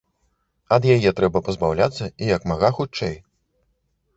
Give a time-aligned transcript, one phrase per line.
[0.77, 3.15] Ад яе трэба пазбаўляцца і як мага хутчэй.